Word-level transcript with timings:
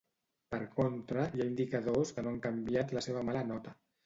Per 0.53 0.59
contra, 0.79 1.25
hi 1.35 1.43
ha 1.45 1.47
indicadors 1.49 2.13
que 2.17 2.25
no 2.25 2.33
han 2.33 2.41
canviat 2.47 2.97
la 2.99 3.05
seva 3.11 3.25
mala 3.31 3.47
nota. 3.53 3.77